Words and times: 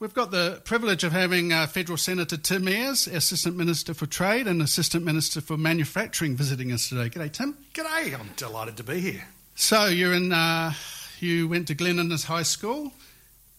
We've 0.00 0.14
got 0.14 0.30
the 0.30 0.62
privilege 0.64 1.02
of 1.02 1.10
having 1.10 1.52
uh, 1.52 1.66
Federal 1.66 1.98
Senator 1.98 2.36
Tim 2.36 2.68
Ayres, 2.68 3.08
Assistant 3.08 3.56
Minister 3.56 3.94
for 3.94 4.06
Trade 4.06 4.46
and 4.46 4.62
Assistant 4.62 5.04
Minister 5.04 5.40
for 5.40 5.56
Manufacturing, 5.56 6.36
visiting 6.36 6.70
us 6.70 6.88
today. 6.88 7.10
G'day, 7.10 7.32
Tim. 7.32 7.56
G'day, 7.74 8.16
I'm 8.16 8.30
delighted 8.36 8.76
to 8.76 8.84
be 8.84 9.00
here. 9.00 9.24
So 9.56 9.86
you're 9.86 10.12
in, 10.14 10.32
uh, 10.32 10.74
you 11.18 11.48
went 11.48 11.66
to 11.66 11.74
Glen 11.74 11.98
Innes 11.98 12.22
High 12.22 12.44
School, 12.44 12.92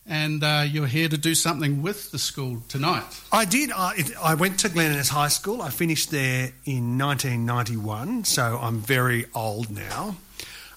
and 0.08 0.42
uh, 0.42 0.64
you're 0.66 0.88
here 0.88 1.10
to 1.10 1.18
do 1.18 1.36
something 1.36 1.82
with 1.82 2.10
the 2.12 2.20
school 2.20 2.64
tonight. 2.70 3.04
I 3.34 3.44
did. 3.44 3.74
I, 3.76 4.06
I 4.24 4.36
went 4.36 4.60
to 4.60 4.70
Glen 4.70 4.94
Innes 4.94 5.10
High 5.10 5.28
School. 5.28 5.62
I 5.62 5.72
finished 5.72 6.10
there 6.10 6.54
in 6.64 6.98
1991, 6.98 8.24
so 8.24 8.58
I'm 8.62 8.80
very 8.80 9.26
old 9.36 9.70
now, 9.70 10.16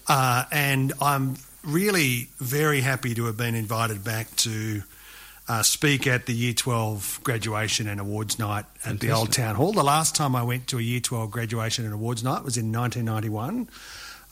uh, 0.08 0.42
and 0.50 0.92
I'm 1.00 1.36
really 1.62 2.30
very 2.40 2.80
happy 2.80 3.14
to 3.14 3.26
have 3.26 3.36
been 3.36 3.54
invited 3.54 4.02
back 4.02 4.34
to 4.38 4.82
uh, 5.52 5.62
speak 5.62 6.06
at 6.06 6.24
the 6.24 6.32
Year 6.32 6.54
12 6.54 7.20
graduation 7.22 7.86
and 7.86 8.00
awards 8.00 8.38
night 8.38 8.64
at 8.64 8.80
Fantastic. 8.80 9.00
the 9.00 9.14
Old 9.14 9.32
Town 9.32 9.54
Hall. 9.54 9.72
The 9.72 9.84
last 9.84 10.14
time 10.14 10.34
I 10.34 10.42
went 10.42 10.68
to 10.68 10.78
a 10.78 10.80
Year 10.80 11.00
12 11.00 11.30
graduation 11.30 11.84
and 11.84 11.92
awards 11.92 12.24
night 12.24 12.42
was 12.42 12.56
in 12.56 12.72
1991. 12.72 13.68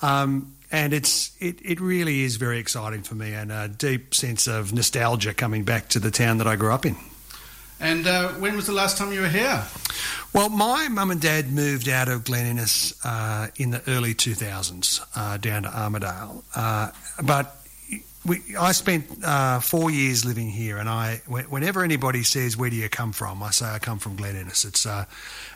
Um, 0.01 0.55
and 0.73 0.95
it's 0.95 1.37
it, 1.39 1.61
it 1.63 1.79
really 1.79 2.23
is 2.23 2.37
very 2.37 2.59
exciting 2.59 3.03
for 3.03 3.17
me 3.17 3.35
and 3.35 3.53
a 3.53 3.69
deep 3.69 4.15
sense 4.15 4.47
of 4.47 4.73
nostalgia 4.73 5.35
coming 5.35 5.63
back 5.63 5.89
to 5.91 5.99
the 5.99 6.11
town 6.11 6.39
that 6.39 6.47
I 6.47 6.57
grew 6.57 6.73
up 6.73 6.87
in. 6.87 6.97
And 7.81 8.07
uh, 8.07 8.29
when 8.35 8.57
was 8.57 8.67
the 8.67 8.73
last 8.73 8.97
time 8.97 9.13
you 9.13 9.21
were 9.21 9.29
here? 9.29 9.63
Well, 10.33 10.49
my 10.49 10.89
mum 10.89 11.11
and 11.11 11.21
dad 11.21 11.53
moved 11.53 11.89
out 11.89 12.09
of 12.09 12.25
Glen 12.25 12.47
Innes 12.47 12.95
uh, 13.05 13.49
in 13.57 13.73
the 13.73 13.83
early 13.89 14.15
2000s 14.15 15.05
uh, 15.17 15.37
down 15.37 15.65
to 15.65 15.69
Armidale. 15.69 16.43
Uh, 16.55 16.93
but 17.23 17.60
we, 18.25 18.43
I 18.59 18.73
spent 18.73 19.07
uh, 19.25 19.61
four 19.61 19.91
years 19.91 20.25
living 20.25 20.51
here, 20.51 20.77
and 20.77 20.89
I, 20.89 21.23
whenever 21.27 21.83
anybody 21.83 22.23
says, 22.23 22.57
Where 22.57 22.69
do 22.69 22.77
you 22.77 22.89
come 22.89 23.13
from? 23.13 23.43
I 23.43 23.51
say, 23.51 23.67
I 23.67 23.79
come 23.79 23.99
from 23.99 24.17
Glen 24.17 24.37
Innes. 24.37 24.65
It's 24.65 24.85
a, 24.85 25.07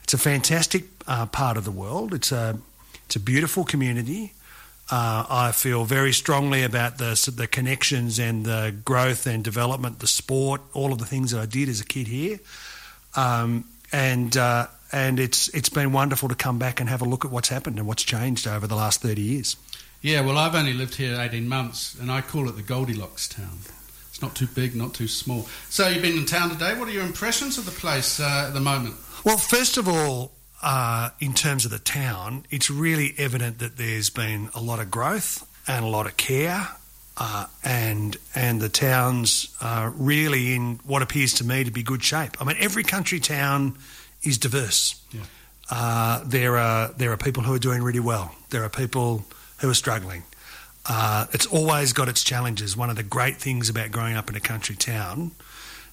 it's 0.02 0.14
a 0.14 0.18
fantastic 0.18 0.84
uh, 1.06 1.26
part 1.26 1.56
of 1.56 1.64
the 1.64 1.70
world, 1.70 2.14
it's 2.14 2.32
a, 2.32 2.58
it's 3.04 3.16
a 3.16 3.20
beautiful 3.20 3.64
community. 3.64 4.32
Uh, 4.90 5.24
I 5.30 5.52
feel 5.52 5.86
very 5.86 6.12
strongly 6.12 6.62
about 6.62 6.98
the 6.98 7.32
the 7.34 7.46
connections 7.46 8.18
and 8.18 8.44
the 8.44 8.74
growth 8.84 9.26
and 9.26 9.42
development, 9.42 10.00
the 10.00 10.06
sport, 10.06 10.60
all 10.74 10.92
of 10.92 10.98
the 10.98 11.06
things 11.06 11.30
that 11.30 11.40
I 11.40 11.46
did 11.46 11.70
as 11.70 11.80
a 11.80 11.86
kid 11.86 12.06
here, 12.06 12.38
um, 13.16 13.64
and 13.92 14.36
uh, 14.36 14.66
and 14.92 15.18
it's 15.18 15.48
it's 15.48 15.70
been 15.70 15.92
wonderful 15.92 16.28
to 16.28 16.34
come 16.34 16.58
back 16.58 16.80
and 16.80 16.90
have 16.90 17.00
a 17.00 17.06
look 17.06 17.24
at 17.24 17.30
what's 17.30 17.48
happened 17.48 17.78
and 17.78 17.88
what's 17.88 18.02
changed 18.02 18.46
over 18.46 18.66
the 18.66 18.74
last 18.74 19.00
thirty 19.00 19.22
years. 19.22 19.56
Yeah, 20.04 20.20
well, 20.20 20.36
I've 20.36 20.54
only 20.54 20.74
lived 20.74 20.96
here 20.96 21.18
18 21.18 21.48
months, 21.48 21.94
and 21.98 22.12
I 22.12 22.20
call 22.20 22.46
it 22.50 22.56
the 22.56 22.62
Goldilocks 22.62 23.26
town. 23.26 23.60
It's 24.10 24.20
not 24.20 24.34
too 24.34 24.46
big, 24.46 24.76
not 24.76 24.92
too 24.92 25.08
small. 25.08 25.48
So 25.70 25.88
you've 25.88 26.02
been 26.02 26.18
in 26.18 26.26
town 26.26 26.50
today. 26.50 26.78
What 26.78 26.88
are 26.88 26.90
your 26.90 27.06
impressions 27.06 27.56
of 27.56 27.64
the 27.64 27.70
place 27.70 28.20
uh, 28.20 28.44
at 28.48 28.52
the 28.52 28.60
moment? 28.60 28.96
Well, 29.24 29.38
first 29.38 29.78
of 29.78 29.88
all, 29.88 30.32
uh, 30.62 31.08
in 31.20 31.32
terms 31.32 31.64
of 31.64 31.70
the 31.70 31.78
town, 31.78 32.44
it's 32.50 32.70
really 32.70 33.14
evident 33.16 33.60
that 33.60 33.78
there's 33.78 34.10
been 34.10 34.50
a 34.54 34.60
lot 34.60 34.78
of 34.78 34.90
growth 34.90 35.50
and 35.66 35.86
a 35.86 35.88
lot 35.88 36.04
of 36.04 36.18
care, 36.18 36.68
uh, 37.16 37.46
and 37.64 38.18
and 38.34 38.60
the 38.60 38.68
town's 38.68 39.56
uh, 39.62 39.90
really 39.94 40.54
in 40.54 40.80
what 40.84 41.00
appears 41.00 41.32
to 41.34 41.44
me 41.44 41.64
to 41.64 41.70
be 41.70 41.82
good 41.82 42.04
shape. 42.04 42.36
I 42.42 42.44
mean, 42.44 42.56
every 42.60 42.84
country 42.84 43.20
town 43.20 43.78
is 44.22 44.36
diverse. 44.36 45.00
Yeah. 45.12 45.22
Uh, 45.70 46.22
there 46.26 46.58
are 46.58 46.88
there 46.88 47.10
are 47.10 47.16
people 47.16 47.42
who 47.42 47.54
are 47.54 47.58
doing 47.58 47.82
really 47.82 48.00
well. 48.00 48.34
There 48.50 48.64
are 48.64 48.68
people 48.68 49.24
who 49.58 49.70
are 49.70 49.74
struggling. 49.74 50.22
Uh, 50.86 51.26
it's 51.32 51.46
always 51.46 51.92
got 51.92 52.08
its 52.08 52.22
challenges. 52.22 52.76
One 52.76 52.90
of 52.90 52.96
the 52.96 53.02
great 53.02 53.38
things 53.38 53.68
about 53.68 53.90
growing 53.90 54.16
up 54.16 54.28
in 54.28 54.36
a 54.36 54.40
country 54.40 54.76
town 54.76 55.32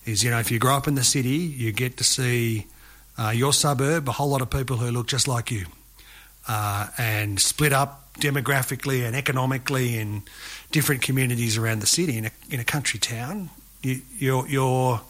is, 0.06 0.23
you 0.23 0.30
know, 0.30 0.40
if 0.40 0.52
you 0.52 0.59
grow 0.59 0.76
up 0.76 0.88
in 0.88 0.95
the 0.95 1.04
city, 1.04 1.30
you 1.30 1.72
get 1.72 1.98
to 1.98 2.04
see 2.04 2.67
uh, 3.17 3.30
your 3.30 3.54
suburb, 3.54 4.09
a 4.09 4.12
whole 4.12 4.30
lot 4.30 4.42
of 4.42 4.50
people 4.50 4.78
who 4.78 4.92
look 4.92 5.08
just 5.08 5.28
like 5.28 5.52
you, 5.52 5.66
uh, 6.48 6.88
and 6.98 7.39
split 7.39 7.72
up 7.72 8.14
demographically 8.16 9.05
and 9.05 9.16
economically 9.16 9.98
in 9.98 10.23
different 10.72 11.02
communities 11.02 11.58
around 11.58 11.80
the 11.80 11.88
city. 11.88 12.17
In 12.17 12.26
a, 12.26 12.32
in 12.49 12.60
a 12.60 12.66
country 12.66 12.99
town, 12.99 13.49
you, 13.82 14.02
you're, 14.17 14.48
you're 14.48 15.02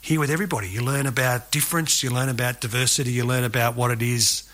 here 0.00 0.20
with 0.20 0.30
everybody. 0.30 0.68
You 0.68 0.82
learn 0.82 1.06
about 1.06 1.50
difference, 1.50 2.02
you 2.02 2.10
learn 2.10 2.28
about 2.28 2.60
diversity, 2.60 3.10
you 3.10 3.24
learn 3.24 3.44
about 3.44 3.74
what 3.74 3.90
it 3.90 4.02
is 4.02 4.44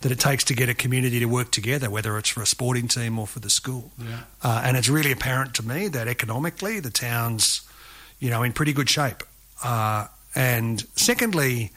that 0.00 0.10
it 0.10 0.18
takes 0.18 0.44
to 0.44 0.54
get 0.54 0.68
a 0.68 0.74
community 0.74 1.20
to 1.20 1.26
work 1.26 1.50
together, 1.50 1.90
whether 1.90 2.16
it's 2.16 2.30
for 2.30 2.42
a 2.42 2.46
sporting 2.46 2.88
team 2.88 3.18
or 3.18 3.26
for 3.26 3.40
the 3.40 3.50
school. 3.50 3.90
Yeah. 3.98 4.20
Uh, 4.42 4.62
and 4.64 4.76
it's 4.76 4.88
really 4.88 5.12
apparent 5.12 5.54
to 5.54 5.66
me 5.66 5.88
that 5.88 6.08
economically 6.08 6.80
the 6.80 6.90
town's, 6.90 7.62
you 8.18 8.30
know, 8.30 8.42
in 8.42 8.52
pretty 8.52 8.72
good 8.72 8.88
shape. 8.88 9.22
Uh, 9.62 10.06
and 10.34 10.86
secondly, 10.96 11.70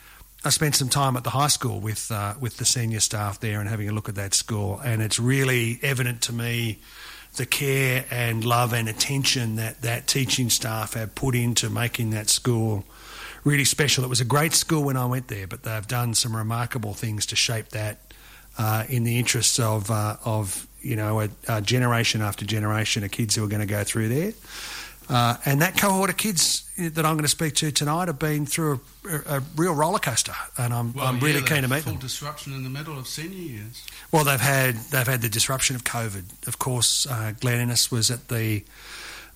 I 0.45 0.49
spent 0.49 0.75
some 0.75 0.89
time 0.89 1.17
at 1.17 1.23
the 1.23 1.31
high 1.31 1.47
school 1.47 1.79
with 1.79 2.11
uh, 2.11 2.33
with 2.39 2.57
the 2.57 2.65
senior 2.65 2.99
staff 2.99 3.39
there 3.39 3.59
and 3.59 3.69
having 3.69 3.89
a 3.89 3.91
look 3.93 4.09
at 4.09 4.15
that 4.15 4.33
school, 4.33 4.79
and 4.83 5.01
it's 5.01 5.19
really 5.19 5.79
evident 5.81 6.21
to 6.23 6.33
me 6.33 6.79
the 7.35 7.45
care 7.45 8.05
and 8.11 8.45
love 8.45 8.73
and 8.73 8.87
attention 8.87 9.55
that 9.55 9.81
that 9.81 10.05
teaching 10.05 10.49
staff 10.49 10.93
have 10.93 11.15
put 11.15 11.33
into 11.33 11.69
making 11.69 12.11
that 12.11 12.29
school 12.29 12.83
really 13.43 13.65
special. 13.65 14.03
It 14.03 14.09
was 14.09 14.21
a 14.21 14.25
great 14.25 14.53
school 14.53 14.83
when 14.83 14.97
I 14.97 15.05
went 15.05 15.29
there, 15.29 15.47
but 15.47 15.63
they've 15.63 15.87
done 15.87 16.13
some 16.13 16.35
remarkable 16.35 16.93
things 16.93 17.25
to 17.27 17.35
shape 17.35 17.69
that 17.69 17.97
uh, 18.57 18.83
in 18.89 19.03
the 19.03 19.17
interests 19.19 19.59
of 19.59 19.89
uh, 19.91 20.17
of 20.25 20.67
you 20.81 20.95
know 20.95 21.21
a, 21.21 21.29
a 21.47 21.61
generation 21.61 22.21
after 22.21 22.45
generation 22.45 23.03
of 23.03 23.11
kids 23.11 23.35
who 23.35 23.43
are 23.43 23.47
going 23.47 23.61
to 23.61 23.65
go 23.67 23.83
through 23.83 24.09
there. 24.09 24.33
Uh, 25.09 25.35
and 25.45 25.61
that 25.61 25.75
cohort 25.77 26.09
of 26.09 26.15
kids 26.15 26.63
that 26.77 27.05
I'm 27.05 27.15
going 27.15 27.23
to 27.23 27.27
speak 27.27 27.55
to 27.55 27.73
tonight 27.73 28.07
have 28.07 28.19
been 28.19 28.45
through 28.45 28.79
a, 29.05 29.15
a, 29.15 29.37
a 29.37 29.43
real 29.57 29.75
roller 29.75 29.99
coaster, 29.99 30.31
and 30.57 30.73
I'm, 30.73 30.93
Well, 30.93 31.05
I'm 31.05 31.19
really 31.19 31.41
yeah, 31.41 31.45
keen 31.45 31.61
to 31.63 31.67
meet 31.67 31.83
full 31.83 31.91
them. 31.93 32.01
disruption 32.01 32.53
in 32.53 32.63
the 32.63 32.69
middle 32.69 32.97
of 32.97 33.05
senior 33.05 33.37
years. 33.37 33.85
Well, 34.13 34.23
they've 34.23 34.39
had 34.39 34.75
they've 34.91 35.05
had 35.05 35.21
the 35.21 35.27
disruption 35.27 35.75
of 35.75 35.83
COVID. 35.83 36.47
Of 36.47 36.57
course, 36.57 37.05
uh, 37.05 37.33
Glen 37.37 37.59
Innes 37.59 37.91
was 37.91 38.09
at 38.11 38.29
the 38.29 38.63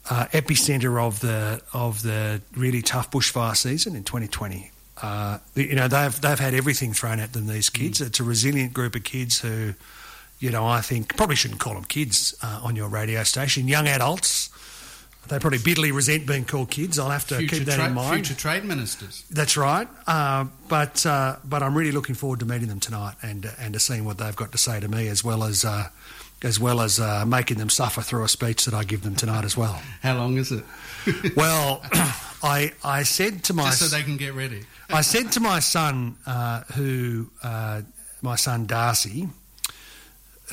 uh, 0.09 0.27
epicenter 0.31 1.01
of 1.05 1.19
the 1.19 1.61
of 1.73 2.01
the 2.01 2.41
really 2.55 2.81
tough 2.81 3.11
bushfire 3.11 3.55
season 3.57 3.93
in 3.97 4.03
2020. 4.05 4.71
Uh, 5.01 5.37
you 5.55 5.75
know 5.75 5.87
they've 5.87 6.19
they've 6.21 6.39
had 6.39 6.53
everything 6.53 6.93
thrown 6.93 7.19
at 7.19 7.33
them. 7.33 7.47
These 7.47 7.69
kids. 7.69 8.01
It's 8.01 8.19
a 8.19 8.23
resilient 8.23 8.73
group 8.73 8.95
of 8.95 9.03
kids 9.03 9.39
who, 9.39 9.73
you 10.39 10.49
know, 10.49 10.65
I 10.65 10.81
think 10.81 11.15
probably 11.15 11.35
shouldn't 11.35 11.59
call 11.59 11.75
them 11.75 11.83
kids 11.85 12.35
uh, 12.41 12.61
on 12.63 12.75
your 12.75 12.89
radio 12.89 13.23
station. 13.23 13.67
Young 13.67 13.87
adults. 13.87 14.49
They 15.27 15.39
probably 15.39 15.59
bitterly 15.59 15.91
resent 15.91 16.25
being 16.25 16.45
called 16.45 16.69
kids. 16.71 16.97
I'll 16.97 17.09
have 17.09 17.27
to 17.27 17.35
Future, 17.35 17.57
keep 17.57 17.65
that 17.65 17.75
tra- 17.75 17.87
in 17.87 17.95
mind. 17.95 18.25
future 18.25 18.39
trade 18.39 18.63
ministers. 18.63 19.25
That's 19.29 19.57
right. 19.57 19.87
Uh, 20.07 20.45
but 20.69 21.05
uh, 21.05 21.35
but 21.43 21.61
I'm 21.61 21.75
really 21.75 21.91
looking 21.91 22.15
forward 22.15 22.39
to 22.39 22.45
meeting 22.45 22.69
them 22.69 22.79
tonight 22.79 23.15
and 23.21 23.45
uh, 23.45 23.49
and 23.59 23.73
to 23.73 23.79
seeing 23.79 24.05
what 24.05 24.17
they've 24.19 24.35
got 24.35 24.51
to 24.53 24.57
say 24.57 24.79
to 24.79 24.87
me, 24.87 25.09
as 25.09 25.23
well 25.25 25.43
as 25.43 25.65
uh, 25.65 25.89
as 26.43 26.59
well 26.59 26.81
as 26.81 26.99
uh, 26.99 27.25
making 27.25 27.57
them 27.57 27.69
suffer 27.69 28.01
through 28.01 28.23
a 28.23 28.27
speech 28.27 28.65
that 28.65 28.73
I 28.73 28.83
give 28.83 29.01
them 29.01 29.15
tonight 29.15 29.43
as 29.43 29.57
well. 29.57 29.81
How 30.01 30.17
long 30.17 30.37
is 30.37 30.51
it? 30.51 30.63
well, 31.35 31.81
I 32.43 32.73
I 32.83 33.03
said 33.03 33.43
to 33.45 33.53
my 33.53 33.65
Just 33.65 33.79
so 33.79 33.87
they 33.87 34.03
can 34.03 34.17
get 34.17 34.33
ready. 34.33 34.63
I 34.89 35.01
said 35.01 35.31
to 35.33 35.39
my 35.39 35.59
son, 35.59 36.15
uh, 36.25 36.61
who 36.75 37.29
uh, 37.43 37.81
my 38.21 38.35
son 38.35 38.67
Darcy, 38.67 39.29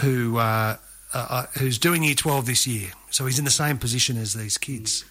who 0.01 0.39
uh, 0.39 0.77
uh, 1.13 1.47
who's 1.59 1.79
doing 1.79 2.03
year 2.03 2.15
twelve 2.15 2.47
this 2.47 2.67
year, 2.67 2.91
so 3.11 3.27
he's 3.27 3.39
in 3.39 3.45
the 3.45 3.51
same 3.51 3.79
position 3.79 4.17
as 4.17 4.35
these 4.35 4.57
kids. 4.59 5.05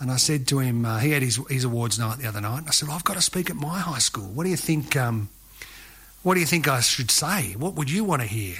And 0.00 0.10
I 0.10 0.16
said 0.16 0.48
to 0.48 0.58
him, 0.58 0.84
uh, 0.84 0.98
he 0.98 1.12
had 1.12 1.22
his, 1.22 1.40
his 1.48 1.62
awards 1.62 2.00
night 2.00 2.18
the 2.18 2.26
other 2.26 2.40
night. 2.40 2.58
And 2.58 2.68
I 2.68 2.72
said, 2.72 2.88
I've 2.90 3.04
got 3.04 3.14
to 3.14 3.22
speak 3.22 3.48
at 3.48 3.54
my 3.54 3.78
high 3.78 4.00
school. 4.00 4.24
What 4.24 4.42
do 4.42 4.50
you 4.50 4.56
think? 4.56 4.96
Um, 4.96 5.28
what 6.24 6.34
do 6.34 6.40
you 6.40 6.46
think 6.46 6.66
I 6.66 6.80
should 6.80 7.12
say? 7.12 7.54
What 7.56 7.74
would 7.74 7.88
you 7.88 8.02
want 8.02 8.22
to 8.22 8.26
hear? 8.26 8.56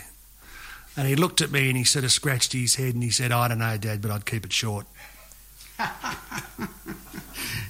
And 0.96 1.08
he 1.08 1.16
looked 1.16 1.40
at 1.40 1.50
me 1.50 1.68
and 1.68 1.76
he 1.76 1.84
sort 1.84 2.04
of 2.04 2.12
scratched 2.12 2.52
his 2.52 2.76
head 2.76 2.94
and 2.94 3.02
he 3.02 3.10
said, 3.10 3.32
I 3.32 3.48
don't 3.48 3.58
know, 3.58 3.76
Dad, 3.76 4.00
but 4.00 4.10
I'd 4.10 4.24
keep 4.26 4.44
it 4.44 4.52
short. 4.52 4.86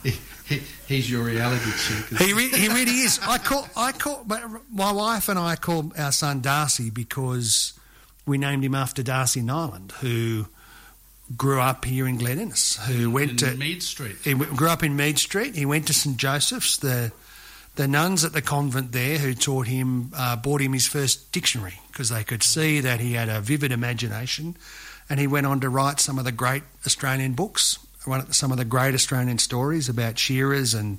He, 0.02 0.12
he, 0.46 0.60
he's 0.86 1.10
your 1.10 1.22
reality 1.24 1.70
check. 1.70 2.20
He, 2.20 2.34
re- 2.34 2.50
he 2.50 2.68
really 2.68 2.92
is. 2.92 3.18
I 3.26 3.38
call, 3.38 3.66
I 3.74 3.92
call, 3.92 4.26
my 4.70 4.92
wife 4.92 5.30
and 5.30 5.38
I 5.38 5.56
call 5.56 5.92
our 5.96 6.12
son 6.12 6.42
Darcy 6.42 6.90
because 6.90 7.72
we 8.26 8.36
named 8.36 8.62
him 8.64 8.74
after 8.74 9.02
D'Arcy 9.02 9.40
Niland, 9.40 9.92
who 9.92 10.46
grew 11.38 11.58
up 11.60 11.86
here 11.86 12.06
in 12.06 12.18
Glen 12.18 12.38
Innes, 12.38 12.76
who 12.86 13.10
went 13.10 13.30
in 13.30 13.36
to 13.38 13.54
Mead 13.56 13.82
Street. 13.82 14.16
he 14.22 14.32
w- 14.32 14.54
grew 14.54 14.68
up 14.68 14.82
in 14.82 14.94
Mead 14.94 15.18
Street. 15.18 15.54
He 15.54 15.64
went 15.64 15.86
to 15.86 15.94
St 15.94 16.18
Joseph's. 16.18 16.76
The 16.76 17.12
the 17.76 17.88
nuns 17.88 18.24
at 18.24 18.32
the 18.32 18.42
convent 18.42 18.92
there 18.92 19.18
who 19.18 19.34
taught 19.34 19.66
him 19.66 20.12
uh, 20.16 20.36
bought 20.36 20.60
him 20.60 20.72
his 20.72 20.86
first 20.86 21.32
dictionary 21.32 21.80
because 21.88 22.08
they 22.08 22.24
could 22.24 22.42
see 22.42 22.80
that 22.80 23.00
he 23.00 23.14
had 23.14 23.28
a 23.28 23.40
vivid 23.40 23.72
imagination, 23.72 24.56
and 25.08 25.18
he 25.18 25.26
went 25.26 25.46
on 25.46 25.60
to 25.60 25.68
write 25.68 26.00
some 26.00 26.18
of 26.18 26.24
the 26.24 26.32
great 26.32 26.62
Australian 26.86 27.32
books, 27.32 27.78
some 28.30 28.52
of 28.52 28.58
the 28.58 28.64
great 28.64 28.94
Australian 28.94 29.38
stories 29.38 29.88
about 29.88 30.18
shearers 30.18 30.74
and 30.74 30.98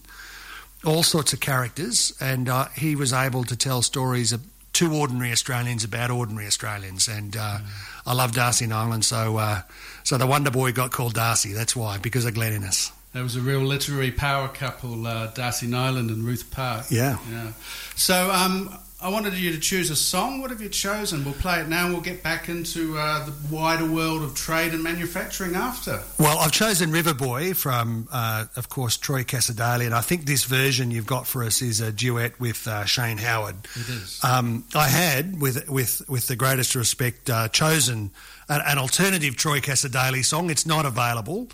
all 0.85 1.03
sorts 1.03 1.33
of 1.33 1.39
characters, 1.39 2.13
and 2.19 2.49
uh, 2.49 2.65
he 2.75 2.95
was 2.95 3.13
able 3.13 3.43
to 3.43 3.55
tell 3.55 3.81
stories 3.81 4.33
of 4.33 4.41
two 4.73 4.93
ordinary 4.93 5.31
Australians 5.31 5.85
about 5.85 6.11
ordinary 6.11 6.45
Australians, 6.45 7.07
and 7.07 7.37
uh, 7.37 7.59
I 8.05 8.13
love 8.13 8.33
D'Arcy 8.33 8.67
Niland, 8.67 9.05
so 9.05 9.37
uh, 9.37 9.61
so 10.03 10.17
the 10.17 10.27
Wonder 10.27 10.51
Boy 10.51 10.73
got 10.73 10.91
called 10.91 11.13
Darcy. 11.13 11.53
That's 11.53 11.75
why 11.75 11.97
because 11.97 12.25
of 12.25 12.33
Glen 12.33 12.53
Innes. 12.53 12.91
There 13.15 13.23
was 13.23 13.37
a 13.37 13.39
real 13.39 13.61
literary 13.61 14.11
power 14.11 14.49
couple, 14.49 15.07
uh, 15.07 15.27
D'Arcy 15.27 15.67
Niland 15.67 16.09
and 16.09 16.25
Ruth 16.25 16.51
Park. 16.51 16.87
Yeah. 16.89 17.17
Yeah. 17.31 17.53
So 17.95 18.29
um, 18.29 18.77
I 19.01 19.07
wanted 19.07 19.35
you 19.35 19.53
to 19.53 19.57
choose 19.57 19.89
a 19.89 19.95
song. 19.95 20.41
What 20.41 20.49
have 20.49 20.59
you 20.59 20.67
chosen? 20.67 21.23
We'll 21.23 21.33
play 21.35 21.61
it 21.61 21.69
now 21.69 21.85
and 21.85 21.93
we'll 21.93 22.03
get 22.03 22.23
back 22.23 22.49
into 22.49 22.97
uh, 22.97 23.25
the 23.25 23.33
wider 23.49 23.89
world 23.89 24.21
of 24.21 24.35
trade 24.35 24.73
and 24.73 24.83
manufacturing 24.83 25.55
after. 25.55 26.03
Well, 26.19 26.37
I've 26.39 26.51
chosen 26.51 26.91
River 26.91 27.13
Boy 27.13 27.53
from, 27.53 28.09
uh, 28.11 28.47
of 28.57 28.67
course, 28.67 28.97
Troy 28.97 29.23
Cassar-Daley, 29.23 29.85
and 29.85 29.95
I 29.95 30.01
think 30.01 30.25
this 30.25 30.43
version 30.43 30.91
you've 30.91 31.07
got 31.07 31.25
for 31.25 31.41
us 31.45 31.61
is 31.61 31.79
a 31.79 31.93
duet 31.93 32.37
with 32.41 32.67
uh, 32.67 32.83
Shane 32.83 33.17
Howard. 33.17 33.55
It 33.75 33.87
is. 33.87 34.19
Um, 34.25 34.65
I 34.75 34.89
had, 34.89 35.39
with 35.39 35.69
with 35.69 36.01
with 36.09 36.27
the 36.27 36.35
greatest 36.35 36.75
respect, 36.75 37.29
uh, 37.29 37.47
chosen 37.47 38.11
an, 38.49 38.61
an 38.65 38.77
alternative 38.77 39.37
Troy 39.37 39.61
Cassar-Daley 39.61 40.23
song. 40.23 40.49
It's 40.49 40.65
not 40.65 40.85
available. 40.85 41.47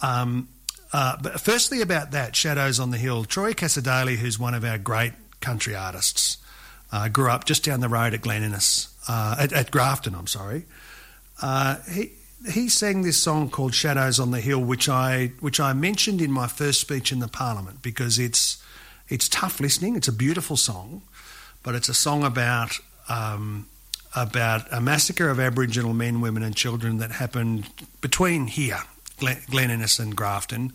Um, 0.00 0.48
uh, 0.92 1.16
but 1.22 1.40
firstly, 1.40 1.80
about 1.80 2.10
that, 2.10 2.36
Shadows 2.36 2.78
on 2.78 2.90
the 2.90 2.98
Hill. 2.98 3.24
Troy 3.24 3.54
Cassar-Daley, 3.54 4.16
who's 4.16 4.38
one 4.38 4.52
of 4.52 4.64
our 4.64 4.76
great 4.76 5.14
country 5.40 5.74
artists, 5.74 6.36
uh, 6.92 7.08
grew 7.08 7.30
up 7.30 7.46
just 7.46 7.64
down 7.64 7.80
the 7.80 7.88
road 7.88 8.12
at 8.12 8.20
Glen 8.20 8.42
Innes, 8.42 8.88
uh, 9.08 9.36
at, 9.38 9.52
at, 9.54 9.70
Grafton, 9.70 10.14
I'm 10.14 10.26
sorry. 10.26 10.66
Uh, 11.40 11.76
he, 11.90 12.12
he 12.52 12.68
sang 12.68 13.02
this 13.02 13.16
song 13.16 13.48
called 13.48 13.74
Shadows 13.74 14.20
on 14.20 14.32
the 14.32 14.40
Hill, 14.40 14.60
which 14.60 14.88
I, 14.88 15.32
which 15.40 15.58
I 15.58 15.72
mentioned 15.72 16.20
in 16.20 16.30
my 16.30 16.46
first 16.46 16.80
speech 16.80 17.10
in 17.10 17.20
the 17.20 17.28
Parliament 17.28 17.82
because 17.82 18.18
it's, 18.18 18.62
it's 19.08 19.28
tough 19.30 19.60
listening. 19.60 19.96
It's 19.96 20.08
a 20.08 20.12
beautiful 20.12 20.58
song, 20.58 21.00
but 21.62 21.74
it's 21.74 21.88
a 21.88 21.94
song 21.94 22.22
about, 22.22 22.78
um, 23.08 23.66
about 24.14 24.70
a 24.70 24.80
massacre 24.82 25.30
of 25.30 25.40
Aboriginal 25.40 25.94
men, 25.94 26.20
women, 26.20 26.42
and 26.42 26.54
children 26.54 26.98
that 26.98 27.12
happened 27.12 27.70
between 28.02 28.46
here 28.46 28.82
Glen, 29.50 29.70
Innes 29.70 29.98
and 29.98 30.14
Grafton, 30.14 30.72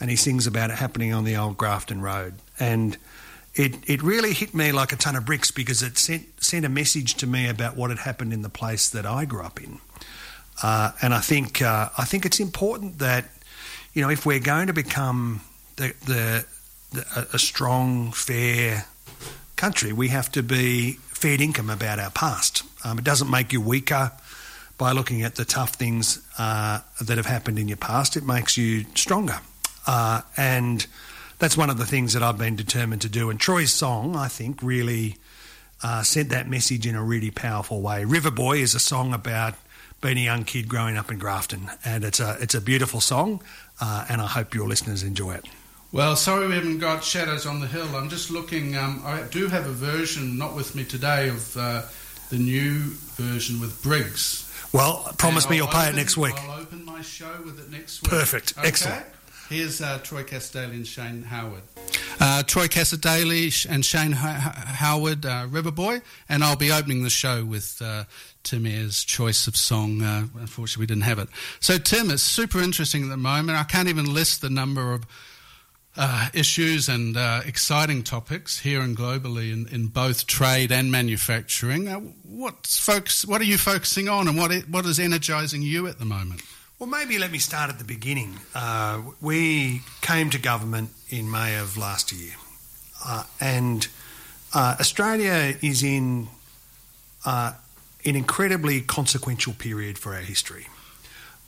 and 0.00 0.10
he 0.10 0.16
sings 0.16 0.46
about 0.46 0.70
it 0.70 0.76
happening 0.76 1.12
on 1.12 1.24
the 1.24 1.36
old 1.36 1.56
Grafton 1.56 2.00
Road. 2.00 2.34
And 2.58 2.96
it, 3.54 3.76
it 3.86 4.02
really 4.02 4.32
hit 4.32 4.54
me 4.54 4.72
like 4.72 4.92
a 4.92 4.96
ton 4.96 5.16
of 5.16 5.24
bricks 5.24 5.50
because 5.50 5.82
it 5.82 5.98
sent, 5.98 6.42
sent 6.42 6.64
a 6.64 6.68
message 6.68 7.14
to 7.16 7.26
me 7.26 7.48
about 7.48 7.76
what 7.76 7.90
had 7.90 8.00
happened 8.00 8.32
in 8.32 8.42
the 8.42 8.48
place 8.48 8.88
that 8.90 9.04
I 9.04 9.24
grew 9.24 9.42
up 9.42 9.62
in. 9.62 9.78
Uh, 10.62 10.92
and 11.02 11.14
I 11.14 11.20
think, 11.20 11.62
uh, 11.62 11.88
I 11.96 12.04
think 12.04 12.24
it's 12.24 12.40
important 12.40 12.98
that, 12.98 13.26
you 13.92 14.02
know, 14.02 14.10
if 14.10 14.24
we're 14.24 14.40
going 14.40 14.66
to 14.68 14.72
become 14.72 15.40
the, 15.76 15.94
the, 16.06 16.44
the, 16.92 17.28
a 17.32 17.38
strong, 17.38 18.12
fair 18.12 18.86
country, 19.56 19.92
we 19.92 20.08
have 20.08 20.30
to 20.32 20.42
be 20.42 20.92
fair 20.92 21.40
income 21.40 21.70
about 21.70 21.98
our 21.98 22.10
past. 22.10 22.62
Um, 22.84 22.98
it 22.98 23.04
doesn't 23.04 23.30
make 23.30 23.52
you 23.52 23.60
weaker 23.60 24.12
by 24.80 24.92
looking 24.92 25.20
at 25.20 25.34
the 25.34 25.44
tough 25.44 25.74
things 25.74 26.26
uh, 26.38 26.80
that 27.02 27.18
have 27.18 27.26
happened 27.26 27.58
in 27.58 27.68
your 27.68 27.76
past, 27.76 28.16
it 28.16 28.24
makes 28.24 28.56
you 28.56 28.86
stronger. 28.94 29.38
Uh, 29.86 30.22
and 30.38 30.86
that's 31.38 31.54
one 31.54 31.68
of 31.68 31.76
the 31.76 31.84
things 31.84 32.14
that 32.14 32.22
I've 32.22 32.38
been 32.38 32.56
determined 32.56 33.02
to 33.02 33.10
do. 33.10 33.28
And 33.28 33.38
Troy's 33.38 33.74
song, 33.74 34.16
I 34.16 34.26
think, 34.28 34.62
really 34.62 35.18
uh, 35.82 36.02
sent 36.02 36.30
that 36.30 36.48
message 36.48 36.86
in 36.86 36.94
a 36.94 37.04
really 37.04 37.30
powerful 37.30 37.82
way. 37.82 38.06
River 38.06 38.30
Boy 38.30 38.56
is 38.56 38.74
a 38.74 38.80
song 38.80 39.12
about 39.12 39.52
being 40.00 40.16
a 40.16 40.22
young 40.22 40.44
kid 40.44 40.66
growing 40.66 40.96
up 40.96 41.10
in 41.10 41.18
Grafton, 41.18 41.70
and 41.84 42.02
it's 42.02 42.18
a 42.18 42.38
it's 42.40 42.54
a 42.54 42.60
beautiful 42.60 43.02
song, 43.02 43.42
uh, 43.82 44.06
and 44.08 44.22
I 44.22 44.26
hope 44.26 44.54
your 44.54 44.66
listeners 44.66 45.02
enjoy 45.02 45.34
it. 45.34 45.44
Well, 45.92 46.16
sorry 46.16 46.48
we 46.48 46.54
haven't 46.54 46.78
got 46.78 47.04
Shadows 47.04 47.44
on 47.44 47.60
the 47.60 47.66
Hill. 47.66 47.94
I'm 47.94 48.08
just 48.08 48.30
looking. 48.30 48.78
Um, 48.78 49.02
I 49.04 49.24
do 49.30 49.48
have 49.48 49.66
a 49.66 49.72
version, 49.72 50.38
not 50.38 50.56
with 50.56 50.74
me 50.74 50.84
today, 50.84 51.28
of 51.28 51.54
uh, 51.58 51.82
the 52.30 52.38
new 52.38 52.94
version 53.16 53.60
with 53.60 53.82
Briggs. 53.82 54.46
Well, 54.72 55.12
promise 55.18 55.50
me 55.50 55.56
you'll 55.56 55.66
open, 55.66 55.80
pay 55.80 55.88
it 55.90 55.96
next 55.96 56.16
week. 56.16 56.34
I'll 56.44 56.60
open 56.60 56.84
my 56.84 57.02
show 57.02 57.42
with 57.44 57.58
it 57.58 57.70
next 57.70 58.02
week. 58.02 58.10
Perfect. 58.10 58.54
Okay? 58.56 58.68
Excellent. 58.68 59.04
Here's 59.48 59.80
uh, 59.82 59.98
Troy 60.04 60.22
Cassar-Daley 60.22 60.76
and 60.76 60.86
Shane 60.86 61.24
Howard. 61.24 61.62
Uh, 62.20 62.44
Troy 62.44 62.68
Cassar-Daley 62.68 63.50
and 63.68 63.84
Shane 63.84 64.12
Howard, 64.12 65.26
uh, 65.26 65.48
Riverboy, 65.48 66.02
and 66.28 66.44
I'll 66.44 66.54
be 66.54 66.70
opening 66.70 67.02
the 67.02 67.10
show 67.10 67.44
with 67.44 67.82
uh, 67.82 68.04
Tim 68.44 68.64
Ayres' 68.64 69.02
choice 69.02 69.48
of 69.48 69.56
song. 69.56 70.02
Uh, 70.02 70.26
unfortunately, 70.38 70.82
we 70.82 70.86
didn't 70.86 71.02
have 71.02 71.18
it. 71.18 71.28
So, 71.58 71.78
Tim, 71.78 72.12
it's 72.12 72.22
super 72.22 72.60
interesting 72.60 73.02
at 73.02 73.08
the 73.08 73.16
moment. 73.16 73.58
I 73.58 73.64
can't 73.64 73.88
even 73.88 74.14
list 74.14 74.40
the 74.40 74.50
number 74.50 74.92
of 74.92 75.04
uh, 76.00 76.30
issues 76.32 76.88
and 76.88 77.14
uh, 77.14 77.42
exciting 77.44 78.02
topics 78.02 78.58
here 78.60 78.80
and 78.80 78.96
globally 78.96 79.52
in, 79.52 79.68
in 79.68 79.86
both 79.88 80.26
trade 80.26 80.72
and 80.72 80.90
manufacturing. 80.90 81.88
Uh, 81.88 82.00
what 82.24 82.66
folks, 82.66 83.26
what 83.26 83.38
are 83.42 83.44
you 83.44 83.58
focusing 83.58 84.08
on, 84.08 84.26
and 84.26 84.38
what 84.38 84.50
what 84.70 84.86
is 84.86 84.98
energising 84.98 85.60
you 85.60 85.86
at 85.86 85.98
the 85.98 86.06
moment? 86.06 86.40
Well, 86.78 86.88
maybe 86.88 87.18
let 87.18 87.30
me 87.30 87.38
start 87.38 87.68
at 87.68 87.78
the 87.78 87.84
beginning. 87.84 88.38
Uh, 88.54 89.02
we 89.20 89.82
came 90.00 90.30
to 90.30 90.38
government 90.38 90.88
in 91.10 91.30
May 91.30 91.58
of 91.58 91.76
last 91.76 92.12
year, 92.12 92.32
uh, 93.04 93.24
and 93.38 93.86
uh, 94.54 94.76
Australia 94.80 95.54
is 95.60 95.82
in 95.82 96.28
an 97.26 97.52
incredibly 98.02 98.80
consequential 98.80 99.52
period 99.52 99.98
for 99.98 100.14
our 100.14 100.22
history. 100.22 100.66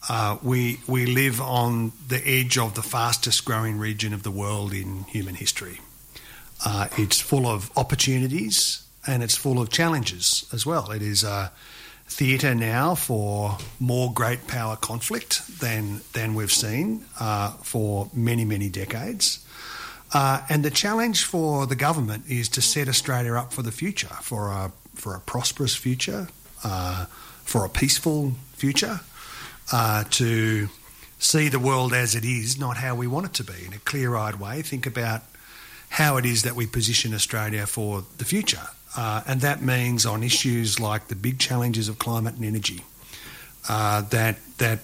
Uh, 0.09 0.37
we 0.43 0.81
we 0.87 1.07
live 1.07 1.41
on 1.41 1.93
the 2.09 2.21
edge 2.27 2.59
of 2.59 2.75
the 2.75 2.83
fastest 2.83 3.45
growing 3.45 3.79
region 3.79 4.13
of 4.13 4.23
the 4.23 4.31
world 4.31 4.73
in 4.73 5.05
human 5.05 5.35
history. 5.35 5.81
Uh, 6.65 6.89
it's 6.99 7.21
full 7.21 7.47
of 7.47 7.71
opportunities 7.77 8.85
and 9.07 9.23
it's 9.23 9.37
full 9.37 9.61
of 9.61 9.71
challenges 9.71 10.49
as 10.53 10.67
well. 10.67 10.91
It 10.91 11.03
is 11.03 11.23
a 11.23 11.53
theatre 12.07 12.55
now 12.55 12.95
for 12.95 13.59
more 13.79 14.13
great 14.13 14.47
power 14.49 14.77
conflict 14.77 15.61
than 15.61 16.01
than 16.15 16.35
we've 16.35 16.53
seen 16.53 17.05
uh, 17.21 17.53
for 17.63 18.11
many 18.13 18.45
many 18.45 18.69
decades. 18.69 19.47
Uh, 20.13 20.43
and 20.49 20.65
the 20.65 20.71
challenge 20.71 21.25
for 21.25 21.67
the 21.67 21.77
government 21.77 22.25
is 22.29 22.49
to 22.49 22.61
set 22.61 22.89
Australia 22.89 23.35
up 23.35 23.53
for 23.53 23.63
the 23.63 23.73
future, 23.73 24.15
for 24.21 24.49
a 24.49 24.73
for 24.95 25.15
a 25.15 25.21
prosperous 25.21 25.77
future, 25.77 26.29
uh, 26.65 27.07
for 27.45 27.65
a 27.65 27.69
peaceful 27.69 28.33
future 28.57 29.01
uh, 29.73 30.05
to 30.11 30.69
see 31.19 31.49
the 31.49 31.59
world 31.59 31.93
as 31.93 32.15
it 32.15 32.25
is, 32.25 32.59
not 32.59 32.77
how 32.77 32.95
we 32.95 33.07
want 33.07 33.27
it 33.27 33.33
to 33.35 33.45
be, 33.45 33.65
in 33.67 33.73
a 33.73 33.79
clear 33.79 34.15
eyed 34.17 34.37
way. 34.37 34.63
Think 34.63 34.87
about 34.87 35.23
how 35.89 36.17
it 36.17 36.27
is 36.27 36.43
that 36.43 36.55
we 36.55 36.67
position 36.67 37.15
Australia 37.15 37.67
for 37.67 38.05
the 38.19 38.25
future. 38.25 38.69
Uh, 38.97 39.23
and 39.27 39.41
that 39.41 39.63
means 39.63 40.05
on 40.05 40.23
issues 40.23 40.79
like 40.79 41.09
the 41.09 41.15
big 41.15 41.39
challenges 41.39 41.89
of 41.89 41.99
climate 41.99 42.35
and 42.35 42.45
energy, 42.45 42.83
uh, 43.69 44.03
that, 44.03 44.37
that, 44.59 44.81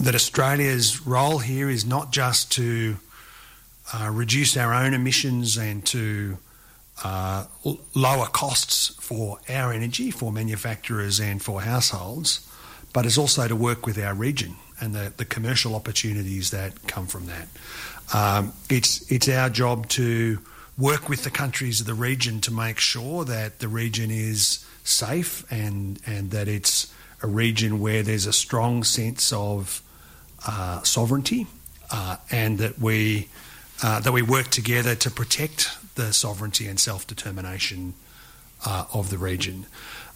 that 0.00 0.14
Australia's 0.14 1.06
role 1.06 1.38
here 1.38 1.70
is 1.70 1.86
not 1.86 2.12
just 2.12 2.52
to 2.52 2.96
uh, 3.94 4.10
reduce 4.12 4.56
our 4.56 4.74
own 4.74 4.92
emissions 4.92 5.56
and 5.56 5.86
to 5.86 6.36
uh, 7.04 7.44
lower 7.94 8.26
costs 8.26 8.94
for 9.00 9.38
our 9.48 9.72
energy, 9.72 10.10
for 10.10 10.32
manufacturers 10.32 11.20
and 11.20 11.42
for 11.42 11.62
households, 11.62 12.45
but 12.96 13.04
is 13.04 13.18
also 13.18 13.46
to 13.46 13.54
work 13.54 13.84
with 13.84 14.02
our 14.02 14.14
region 14.14 14.56
and 14.80 14.94
the, 14.94 15.12
the 15.18 15.24
commercial 15.26 15.74
opportunities 15.74 16.50
that 16.50 16.72
come 16.86 17.06
from 17.06 17.26
that. 17.26 17.46
Um, 18.14 18.54
it's, 18.70 19.12
it's 19.12 19.28
our 19.28 19.50
job 19.50 19.86
to 19.90 20.38
work 20.78 21.06
with 21.06 21.22
the 21.22 21.30
countries 21.30 21.78
of 21.78 21.86
the 21.86 21.92
region 21.92 22.40
to 22.40 22.50
make 22.50 22.78
sure 22.78 23.26
that 23.26 23.58
the 23.58 23.68
region 23.68 24.10
is 24.10 24.64
safe 24.82 25.44
and, 25.52 26.00
and 26.06 26.30
that 26.30 26.48
it's 26.48 26.90
a 27.22 27.26
region 27.26 27.80
where 27.80 28.02
there's 28.02 28.24
a 28.24 28.32
strong 28.32 28.82
sense 28.82 29.30
of 29.30 29.82
uh, 30.48 30.80
sovereignty 30.80 31.46
uh, 31.90 32.16
and 32.30 32.56
that 32.56 32.78
we, 32.78 33.28
uh, 33.82 34.00
that 34.00 34.12
we 34.12 34.22
work 34.22 34.48
together 34.48 34.94
to 34.94 35.10
protect 35.10 35.68
the 35.96 36.14
sovereignty 36.14 36.66
and 36.66 36.80
self 36.80 37.06
determination 37.06 37.92
uh, 38.64 38.86
of 38.94 39.10
the 39.10 39.18
region. 39.18 39.66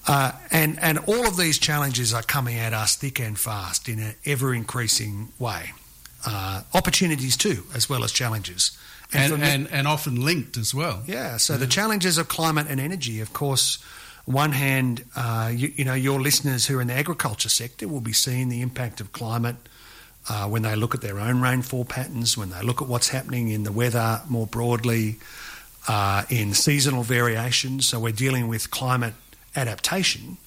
Uh, 0.07 0.33
and, 0.51 0.79
and 0.81 0.99
all 0.99 1.27
of 1.27 1.37
these 1.37 1.59
challenges 1.59 2.15
are 2.15 2.23
coming 2.23 2.59
at 2.59 2.73
us 2.73 2.97
thick 2.97 3.21
and 3.21 3.39
fast 3.39 3.89
in 3.89 3.99
an 3.99 4.15
ever 4.25 4.55
increasing 4.55 5.29
way. 5.39 5.73
Uh, 6.27 6.63
opportunities 6.75 7.37
too, 7.37 7.65
as 7.75 7.89
well 7.89 8.05
as 8.05 8.13
challenges. 8.13 8.77
And, 9.13 9.33
and, 9.35 9.43
and, 9.43 9.69
and, 9.73 9.89
often 9.89 10.25
linked 10.25 10.57
as 10.57 10.75
well. 10.75 11.03
Yeah, 11.07 11.37
so 11.39 11.55
yeah. 11.55 11.61
the 11.61 11.67
challenges 11.67 12.17
of 12.19 12.29
climate 12.29 12.67
and 12.69 12.79
energy, 12.79 13.21
of 13.21 13.33
course, 13.33 13.83
one 14.25 14.53
hand, 14.53 15.05
uh, 15.17 15.51
you, 15.53 15.73
you, 15.75 15.85
know, 15.85 15.95
your 15.95 16.21
listeners 16.21 16.67
who 16.67 16.79
are 16.79 16.81
in 16.81 16.87
the 16.87 16.95
agriculture 16.95 17.49
sector 17.49 17.89
will 17.89 18.01
be 18.01 18.13
seeing 18.13 18.49
the 18.49 18.61
impact 18.61 19.01
of 19.01 19.13
climate 19.13 19.57
uh, 20.29 20.47
when 20.47 20.63
they 20.63 20.77
look 20.77 20.95
at 20.95 21.01
their 21.01 21.19
own 21.19 21.41
rainfall 21.41 21.85
patterns, 21.85 22.37
when 22.39 22.51
they 22.51 22.63
look 22.63 22.81
at 22.81 22.89
what's 22.89 23.09
happening 23.09 23.49
in 23.49 23.65
the 23.65 23.73
weather 23.73 24.21
more 24.29 24.47
broadly, 24.47 25.17
uh, 25.89 26.23
in 26.29 26.55
seasonal 26.55 27.03
variations. 27.03 27.89
So 27.89 27.99
we're 27.99 28.13
dealing 28.13 28.47
with 28.47 28.71
climate 28.71 29.15
adaptation, 29.57 30.39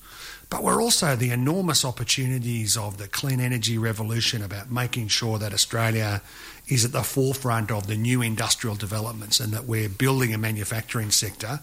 but 0.49 0.63
we're 0.63 0.81
also 0.81 1.15
the 1.15 1.31
enormous 1.31 1.83
opportunities 1.83 2.77
of 2.77 2.97
the 2.97 3.07
clean 3.07 3.39
energy 3.39 3.77
revolution 3.77 4.43
about 4.43 4.69
making 4.69 5.07
sure 5.07 5.39
that 5.39 5.53
Australia 5.53 6.21
is 6.67 6.85
at 6.85 6.91
the 6.91 7.03
forefront 7.03 7.71
of 7.71 7.87
the 7.87 7.97
new 7.97 8.21
industrial 8.21 8.75
developments 8.75 9.39
and 9.39 9.51
that 9.51 9.65
we're 9.65 9.89
building 9.89 10.33
a 10.33 10.37
manufacturing 10.37 11.11
sector 11.11 11.59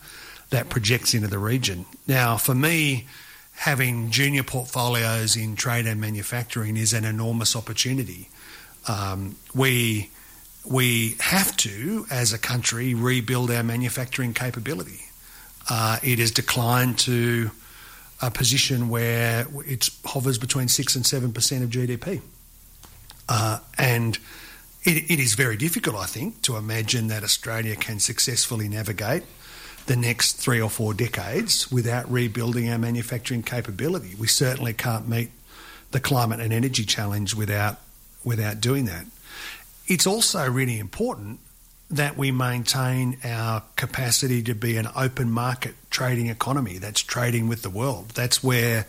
that 0.51 0.69
projects 0.69 1.15
into 1.15 1.29
the 1.29 1.39
region. 1.39 1.87
Now, 2.07 2.37
for 2.37 2.55
me, 2.55 3.07
having 3.53 4.11
junior 4.11 4.43
portfolios 4.43 5.37
in 5.37 5.55
trade 5.55 5.87
and 5.87 6.01
manufacturing 6.01 6.77
is 6.77 6.93
an 6.93 7.05
enormous 7.05 7.55
opportunity. 7.55 8.29
Um, 8.89 9.37
we 9.55 10.11
we 10.65 11.15
have 11.21 11.57
to, 11.59 12.07
as 12.11 12.33
a 12.33 12.39
country, 12.39 12.93
rebuild 12.95 13.51
our 13.51 13.63
manufacturing 13.63 14.35
capability. 14.35 15.10
Uh, 15.69 15.99
it 16.03 16.19
has 16.19 16.31
declined 16.31 16.99
to 17.01 17.51
a 18.23 18.31
position 18.31 18.89
where 18.89 19.47
it 19.67 19.89
hovers 20.05 20.39
between 20.39 20.69
6 20.69 20.97
and 20.97 21.05
7% 21.05 21.63
of 21.63 21.71
GDP. 21.71 22.21
Uh, 23.29 23.61
and 23.79 24.19
it, 24.83 25.11
it 25.11 25.21
is 25.21 25.35
very 25.35 25.57
difficult, 25.57 25.97
I 25.97 26.07
think, 26.07 26.43
to 26.43 26.57
imagine 26.57 27.09
that 27.09 27.23
Australia 27.23 27.77
can 27.77 28.01
successfully 28.01 28.69
navigate 28.69 29.23
the 29.87 29.97
next 29.97 30.35
three 30.35 30.61
or 30.61 30.69
four 30.69 30.95
decades 30.95 31.71
without 31.73 32.11
rebuilding 32.11 32.71
our 32.71 32.79
manufacturing 32.79 33.43
capability. 33.43 34.15
We 34.19 34.27
certainly 34.27 34.73
can't 34.73 35.09
meet 35.09 35.31
the 35.91 36.01
climate 36.01 36.41
and 36.41 36.53
energy 36.53 36.85
challenge 36.85 37.35
without 37.35 37.81
without 38.23 38.61
doing 38.61 38.85
that. 38.85 39.07
It's 39.87 40.07
also 40.07 40.49
really 40.49 40.79
important 40.79 41.41
that 41.91 42.17
we 42.17 42.31
maintain 42.31 43.19
our 43.25 43.63
capacity 43.77 44.43
to 44.43 44.55
be 44.55 44.77
an 44.77 44.89
open 44.95 45.31
market 45.31 45.75
trading 45.91 46.29
economy 46.29 46.79
that's 46.79 47.01
trading 47.01 47.49
with 47.49 47.63
the 47.63 47.71
world. 47.71 48.11
That's 48.11 48.45
where 48.45 48.87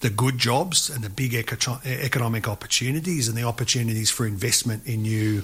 the 0.00 0.10
good 0.10 0.38
jobs 0.38 0.88
and 0.88 1.02
the 1.02 1.10
big 1.10 1.34
economic 1.34 2.46
opportunities 2.46 3.28
and 3.28 3.36
the 3.36 3.42
opportunities 3.42 4.10
for 4.10 4.26
investment 4.26 4.86
in 4.86 5.02
new 5.02 5.42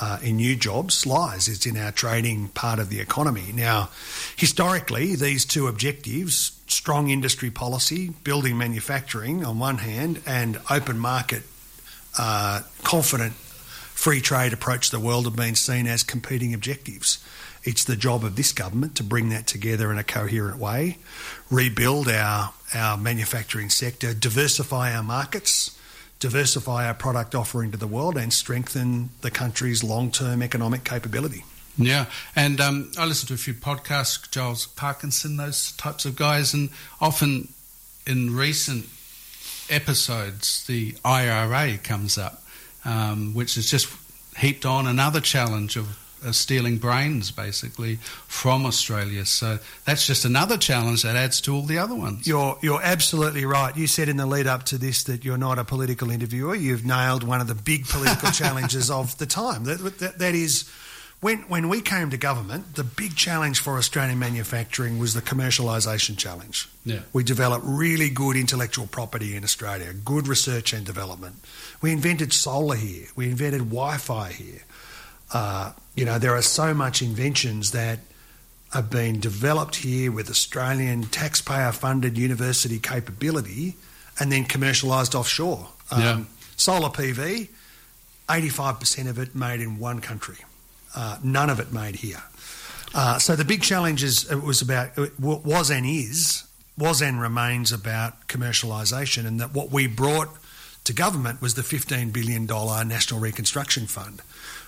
uh, 0.00 0.18
in 0.22 0.36
new 0.36 0.56
jobs 0.56 1.04
lies. 1.06 1.48
It's 1.48 1.66
in 1.66 1.76
our 1.76 1.92
trading 1.92 2.48
part 2.48 2.78
of 2.78 2.88
the 2.88 3.00
economy. 3.00 3.52
Now, 3.52 3.90
historically, 4.36 5.16
these 5.16 5.44
two 5.44 5.66
objectives 5.66 6.52
strong 6.66 7.10
industry 7.10 7.50
policy, 7.50 8.08
building 8.24 8.56
manufacturing 8.56 9.44
on 9.44 9.58
one 9.58 9.78
hand, 9.78 10.22
and 10.26 10.58
open 10.70 10.98
market, 10.98 11.42
uh, 12.18 12.62
confident 12.82 13.34
free 14.02 14.20
trade 14.20 14.52
approach 14.52 14.90
to 14.90 14.96
the 14.96 15.06
world 15.06 15.26
have 15.26 15.36
been 15.36 15.54
seen 15.54 15.86
as 15.86 16.02
competing 16.02 16.52
objectives. 16.52 17.24
It's 17.62 17.84
the 17.84 17.94
job 17.94 18.24
of 18.24 18.34
this 18.34 18.52
government 18.52 18.96
to 18.96 19.04
bring 19.04 19.28
that 19.28 19.46
together 19.46 19.92
in 19.92 19.98
a 19.98 20.02
coherent 20.02 20.58
way, 20.58 20.98
rebuild 21.52 22.08
our, 22.08 22.52
our 22.74 22.96
manufacturing 22.96 23.70
sector, 23.70 24.12
diversify 24.12 24.92
our 24.92 25.04
markets, 25.04 25.78
diversify 26.18 26.84
our 26.84 26.94
product 26.94 27.36
offering 27.36 27.70
to 27.70 27.76
the 27.76 27.86
world, 27.86 28.16
and 28.16 28.32
strengthen 28.32 29.10
the 29.20 29.30
country's 29.30 29.84
long 29.84 30.10
term 30.10 30.42
economic 30.42 30.82
capability. 30.82 31.44
Yeah, 31.78 32.06
and 32.34 32.60
um, 32.60 32.90
I 32.98 33.06
listen 33.06 33.28
to 33.28 33.34
a 33.34 33.36
few 33.36 33.54
podcasts, 33.54 34.28
Giles 34.28 34.66
Parkinson, 34.66 35.36
those 35.36 35.70
types 35.76 36.04
of 36.04 36.16
guys, 36.16 36.52
and 36.54 36.70
often 37.00 37.52
in 38.04 38.34
recent 38.34 38.86
episodes, 39.70 40.66
the 40.66 40.96
IRA 41.04 41.78
comes 41.78 42.18
up, 42.18 42.41
um, 42.84 43.34
which 43.34 43.54
has 43.56 43.70
just 43.70 43.92
heaped 44.36 44.64
on 44.64 44.86
another 44.86 45.20
challenge 45.20 45.76
of 45.76 45.98
uh, 46.24 46.30
stealing 46.30 46.78
brains, 46.78 47.30
basically, 47.30 47.96
from 48.28 48.64
Australia. 48.64 49.24
So 49.24 49.58
that's 49.84 50.06
just 50.06 50.24
another 50.24 50.56
challenge 50.56 51.02
that 51.02 51.16
adds 51.16 51.40
to 51.42 51.54
all 51.54 51.62
the 51.62 51.78
other 51.78 51.94
ones. 51.94 52.26
You're 52.26 52.58
you're 52.62 52.82
absolutely 52.82 53.44
right. 53.44 53.76
You 53.76 53.86
said 53.86 54.08
in 54.08 54.16
the 54.16 54.26
lead 54.26 54.46
up 54.46 54.62
to 54.64 54.78
this 54.78 55.04
that 55.04 55.24
you're 55.24 55.38
not 55.38 55.58
a 55.58 55.64
political 55.64 56.10
interviewer. 56.10 56.54
You've 56.54 56.84
nailed 56.84 57.24
one 57.24 57.40
of 57.40 57.48
the 57.48 57.54
big 57.54 57.86
political 57.86 58.30
challenges 58.32 58.90
of 58.90 59.18
the 59.18 59.26
time. 59.26 59.64
That, 59.64 59.98
that, 59.98 60.18
that 60.18 60.34
is 60.34 60.70
when, 61.22 61.38
when 61.42 61.68
we 61.68 61.80
came 61.80 62.10
to 62.10 62.16
government, 62.16 62.74
the 62.74 62.82
big 62.82 63.14
challenge 63.14 63.60
for 63.60 63.78
Australian 63.78 64.18
manufacturing 64.18 64.98
was 64.98 65.14
the 65.14 65.22
commercialisation 65.22 66.18
challenge. 66.18 66.68
Yeah. 66.84 67.02
We 67.12 67.22
developed 67.22 67.64
really 67.64 68.10
good 68.10 68.34
intellectual 68.34 68.88
property 68.88 69.36
in 69.36 69.44
Australia, 69.44 69.92
good 69.92 70.26
research 70.26 70.72
and 70.72 70.84
development. 70.84 71.36
We 71.80 71.92
invented 71.92 72.32
solar 72.32 72.74
here. 72.74 73.06
We 73.14 73.30
invented 73.30 73.60
Wi-Fi 73.60 74.32
here. 74.32 74.62
Uh, 75.32 75.74
you 75.94 76.04
know, 76.04 76.18
there 76.18 76.34
are 76.34 76.42
so 76.42 76.74
much 76.74 77.02
inventions 77.02 77.70
that 77.70 78.00
have 78.72 78.90
been 78.90 79.20
developed 79.20 79.76
here 79.76 80.10
with 80.10 80.28
Australian 80.28 81.04
taxpayer-funded 81.04 82.18
university 82.18 82.80
capability 82.80 83.76
and 84.18 84.32
then 84.32 84.44
commercialised 84.44 85.14
offshore. 85.14 85.68
Um, 85.92 86.00
yeah. 86.00 86.24
Solar 86.56 86.88
PV, 86.88 87.48
85% 88.28 89.08
of 89.08 89.20
it 89.20 89.36
made 89.36 89.60
in 89.60 89.78
one 89.78 90.00
country 90.00 90.38
uh, 90.94 91.18
none 91.22 91.50
of 91.50 91.60
it 91.60 91.72
made 91.72 91.96
here. 91.96 92.22
Uh, 92.94 93.18
so 93.18 93.34
the 93.36 93.44
big 93.44 93.62
challenge 93.62 94.02
is 94.02 94.30
it 94.30 94.42
was 94.42 94.60
about 94.60 94.96
it 94.98 95.18
was 95.18 95.70
and 95.70 95.86
is 95.86 96.44
was 96.76 97.02
and 97.02 97.20
remains 97.20 97.72
about 97.72 98.28
commercialisation, 98.28 99.26
and 99.26 99.40
that 99.40 99.52
what 99.52 99.70
we 99.70 99.86
brought 99.86 100.28
to 100.84 100.92
government 100.92 101.40
was 101.40 101.54
the 101.54 101.62
fifteen 101.62 102.10
billion 102.10 102.46
dollar 102.46 102.84
National 102.84 103.20
Reconstruction 103.20 103.86
Fund, 103.86 104.20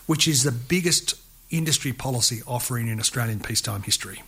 which 0.07 0.28
is 0.28 0.43
the 0.43 0.52
biggest 0.52 1.14
industry 1.50 1.93
policy 1.93 2.40
offering 2.47 2.88
in 2.88 2.99
Australian 2.99 3.40
peacetime 3.40 3.83
history. 3.83 4.23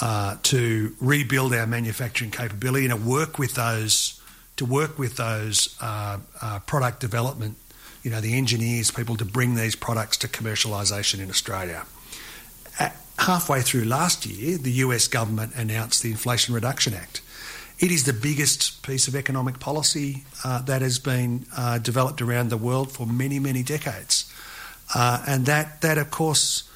Uh, 0.00 0.36
to 0.42 0.96
rebuild 0.98 1.52
our 1.52 1.66
manufacturing 1.66 2.30
capability 2.30 2.86
and 2.86 2.94
to 2.94 3.08
work 3.08 3.38
with 3.38 3.54
those 3.54 4.18
to 4.56 4.64
work 4.64 4.98
with 4.98 5.16
those 5.16 5.76
uh, 5.80 6.18
uh, 6.40 6.58
product 6.60 7.00
development 7.00 7.56
you 8.02 8.10
know, 8.10 8.20
the 8.20 8.36
engineers, 8.36 8.90
people 8.90 9.16
to 9.16 9.24
bring 9.24 9.54
these 9.54 9.76
products 9.76 10.16
to 10.18 10.28
commercialisation 10.28 11.20
in 11.20 11.30
Australia. 11.30 11.84
At 12.78 12.96
halfway 13.18 13.60
through 13.62 13.84
last 13.84 14.26
year, 14.26 14.56
the 14.56 14.72
US 14.84 15.08
government 15.08 15.54
announced 15.54 16.02
the 16.02 16.10
Inflation 16.10 16.54
Reduction 16.54 16.94
Act. 16.94 17.20
It 17.78 17.90
is 17.90 18.04
the 18.04 18.12
biggest 18.12 18.82
piece 18.82 19.08
of 19.08 19.14
economic 19.14 19.58
policy 19.58 20.24
uh, 20.44 20.60
that 20.62 20.82
has 20.82 20.98
been 20.98 21.46
uh, 21.56 21.78
developed 21.78 22.20
around 22.20 22.50
the 22.50 22.58
world 22.58 22.92
for 22.92 23.06
many, 23.06 23.38
many 23.38 23.62
decades. 23.62 24.30
Uh, 24.94 25.22
and 25.26 25.46
that, 25.46 25.80
that, 25.80 25.96
of 25.96 26.10
course, 26.10 26.68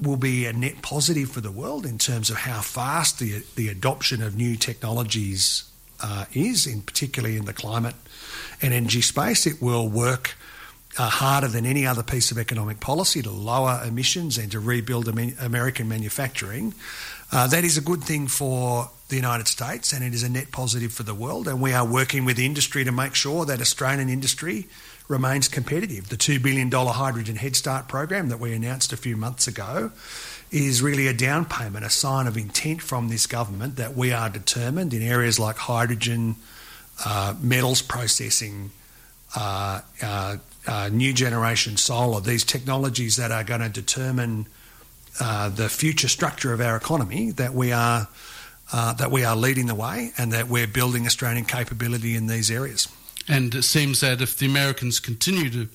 will 0.00 0.16
be 0.16 0.46
a 0.46 0.52
net 0.52 0.82
positive 0.82 1.30
for 1.30 1.40
the 1.40 1.50
world 1.50 1.86
in 1.86 1.96
terms 1.96 2.28
of 2.28 2.36
how 2.36 2.60
fast 2.60 3.18
the, 3.18 3.42
the 3.56 3.68
adoption 3.68 4.22
of 4.22 4.36
new 4.36 4.56
technologies 4.56 5.64
uh, 6.02 6.24
is, 6.34 6.66
in 6.66 6.82
particularly 6.82 7.36
in 7.36 7.44
the 7.44 7.52
climate 7.52 7.94
and 8.60 8.74
energy 8.74 9.00
space. 9.00 9.46
It 9.46 9.62
will 9.62 9.88
work 9.88 10.36
uh, 10.98 11.08
harder 11.08 11.48
than 11.48 11.64
any 11.64 11.86
other 11.86 12.02
piece 12.02 12.30
of 12.30 12.38
economic 12.38 12.80
policy 12.80 13.22
to 13.22 13.30
lower 13.30 13.82
emissions 13.86 14.38
and 14.38 14.50
to 14.52 14.60
rebuild 14.60 15.08
American 15.08 15.88
manufacturing. 15.88 16.74
Uh, 17.30 17.46
that 17.46 17.64
is 17.64 17.78
a 17.78 17.80
good 17.80 18.04
thing 18.04 18.28
for 18.28 18.90
the 19.08 19.16
United 19.16 19.48
States 19.48 19.92
and 19.92 20.04
it 20.04 20.12
is 20.12 20.22
a 20.22 20.28
net 20.28 20.50
positive 20.50 20.92
for 20.92 21.02
the 21.02 21.14
world. 21.14 21.48
And 21.48 21.60
we 21.60 21.72
are 21.72 21.84
working 21.84 22.24
with 22.24 22.38
industry 22.38 22.84
to 22.84 22.92
make 22.92 23.14
sure 23.14 23.46
that 23.46 23.60
Australian 23.60 24.08
industry 24.08 24.68
remains 25.08 25.48
competitive. 25.48 26.08
The 26.08 26.16
$2 26.16 26.42
billion 26.42 26.70
Hydrogen 26.70 27.36
Head 27.36 27.56
Start 27.56 27.88
program 27.88 28.28
that 28.28 28.38
we 28.38 28.52
announced 28.52 28.92
a 28.92 28.96
few 28.96 29.16
months 29.16 29.46
ago 29.46 29.92
is 30.50 30.82
really 30.82 31.06
a 31.06 31.14
down 31.14 31.46
payment, 31.46 31.84
a 31.84 31.90
sign 31.90 32.26
of 32.26 32.36
intent 32.36 32.82
from 32.82 33.08
this 33.08 33.26
government 33.26 33.76
that 33.76 33.96
we 33.96 34.12
are 34.12 34.28
determined 34.28 34.92
in 34.92 35.02
areas 35.02 35.38
like 35.38 35.56
hydrogen, 35.56 36.36
uh, 37.06 37.34
metals 37.40 37.80
processing, 37.80 38.70
uh, 39.34 39.80
uh, 40.02 40.36
uh, 40.66 40.88
new 40.92 41.12
generation 41.12 41.76
solar, 41.76 42.20
these 42.20 42.44
technologies 42.44 43.16
that 43.16 43.32
are 43.32 43.44
going 43.44 43.60
to 43.60 43.68
determine 43.68 44.46
uh, 45.20 45.48
the 45.48 45.68
future 45.68 46.08
structure 46.08 46.52
of 46.52 46.60
our 46.60 46.76
economy, 46.76 47.30
that 47.32 47.52
we 47.52 47.72
are 47.72 48.08
uh, 48.72 48.94
that 48.94 49.10
we 49.10 49.22
are 49.24 49.36
leading 49.36 49.66
the 49.66 49.74
way 49.74 50.12
and 50.16 50.32
that 50.32 50.48
we're 50.48 50.66
building 50.66 51.06
Australian 51.06 51.44
capability 51.44 52.16
in 52.16 52.26
these 52.26 52.50
areas. 52.50 52.88
And 53.28 53.54
it 53.54 53.64
seems 53.64 54.00
that 54.00 54.22
if 54.22 54.38
the 54.38 54.46
Americans 54.46 54.98
continue 54.98 55.50
to 55.50 55.68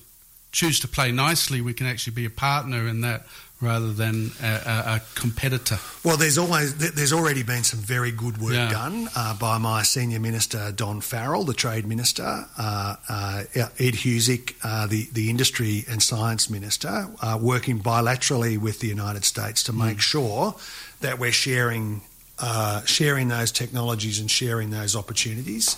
choose 0.50 0.80
to 0.80 0.88
play 0.88 1.12
nicely, 1.12 1.60
we 1.60 1.74
can 1.74 1.86
actually 1.86 2.14
be 2.14 2.24
a 2.24 2.30
partner 2.30 2.88
in 2.88 3.02
that 3.02 3.26
rather 3.60 3.92
than 3.92 4.30
a, 4.40 4.46
a, 4.46 5.02
competitor. 5.14 5.78
Well, 6.04 6.16
there's 6.16 6.38
always 6.38 6.76
there's 6.76 7.12
already 7.12 7.42
been 7.42 7.64
some 7.64 7.80
very 7.80 8.12
good 8.12 8.38
work 8.38 8.52
yeah. 8.52 8.70
done 8.70 9.08
uh, 9.16 9.36
by 9.36 9.58
my 9.58 9.82
senior 9.82 10.20
minister 10.20 10.70
Don 10.72 11.00
Farrell, 11.00 11.44
the 11.44 11.54
trade 11.54 11.86
minister, 11.86 12.46
uh, 12.56 12.96
uh, 13.08 13.44
Ed 13.54 13.94
Husic, 13.94 14.54
uh, 14.62 14.86
the 14.86 15.08
the 15.12 15.28
industry 15.28 15.84
and 15.90 16.02
science 16.02 16.48
minister, 16.48 17.08
uh, 17.20 17.38
working 17.40 17.80
bilaterally 17.80 18.58
with 18.58 18.78
the 18.78 18.88
United 18.88 19.24
States 19.24 19.62
to 19.64 19.72
make 19.72 19.96
mm. 19.96 20.00
sure 20.00 20.54
that 21.00 21.18
we're 21.18 21.32
sharing 21.32 22.02
uh, 22.38 22.84
sharing 22.84 23.28
those 23.28 23.50
technologies 23.50 24.20
and 24.20 24.30
sharing 24.30 24.70
those 24.70 24.94
opportunities. 24.94 25.76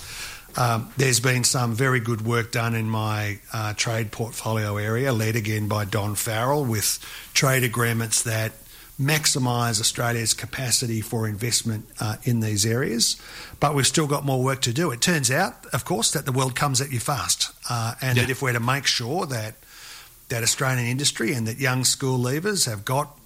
Um, 0.57 0.93
there's 0.97 1.21
been 1.21 1.45
some 1.45 1.75
very 1.75 2.01
good 2.01 2.23
work 2.23 2.53
done 2.53 2.75
in 2.75 2.89
my 2.89 3.39
uh, 3.53 3.75
trade 3.75 4.11
portfolio 4.11 4.77
area, 4.77 5.13
led 5.13 5.37
again 5.37 5.69
by 5.69 5.85
Don 5.85 6.15
Farrell, 6.15 6.65
with 6.65 6.99
trade 7.35 7.63
agreements 7.63 8.23
that 8.25 8.53
maximise 9.01 9.81
Australia's 9.81 10.35
capacity 10.35 11.01
for 11.01 11.27
investment 11.27 11.87
uh, 12.01 12.17
in 12.25 12.41
these 12.41 12.67
areas. 12.67 13.17
But 13.59 13.75
we've 13.75 13.87
still 13.87 14.07
got 14.07 14.25
more 14.25 14.43
work 14.43 14.61
to 14.63 14.73
do. 14.73 14.91
It 14.91 15.01
turns 15.01 15.31
out, 15.31 15.67
of 15.73 15.85
course, 15.85 16.13
that 16.13 16.27
the 16.27 16.33
world 16.33 16.55
comes 16.55 16.81
at 16.81 16.93
you 16.93 17.01
fast, 17.01 17.51
uh, 17.71 17.95
and 18.03 18.17
yeah. 18.17 18.25
that 18.25 18.31
if 18.31 18.43
we're 18.43 18.53
to 18.53 18.61
make 18.61 18.87
sure 18.87 19.27
that 19.27 19.55
that 20.29 20.43
Australian 20.43 20.87
industry 20.87 21.33
and 21.33 21.47
that 21.47 21.59
young 21.59 21.85
school 21.85 22.19
leavers 22.19 22.67
have 22.67 22.85
got 22.85 23.17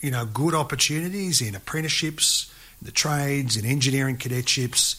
you 0.00 0.10
know 0.10 0.24
good 0.24 0.54
opportunities 0.54 1.40
in 1.40 1.54
apprenticeships, 1.54 2.52
in 2.80 2.86
the 2.86 2.92
trades, 2.92 3.56
in 3.56 3.66
engineering 3.66 4.16
cadetships 4.16 4.96